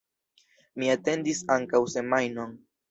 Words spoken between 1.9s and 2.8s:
semajnon.